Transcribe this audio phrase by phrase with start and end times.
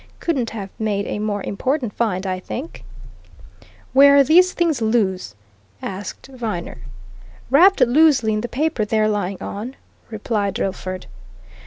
[0.19, 2.83] Couldn't have made a more important find, I think.
[3.93, 5.35] "Were these things loose?"
[5.79, 6.79] asked Viner.
[7.51, 9.75] "Wrapped loosely in the paper they're lying on,"
[10.09, 11.05] replied Drillford.